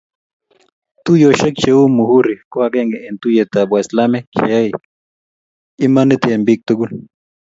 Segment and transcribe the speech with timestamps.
[1.03, 4.71] Tuiyosiek cheu muhuri ko agenge eng tuiyetab waislamiek cheyaei
[5.85, 6.91] imanit eng bik tuguk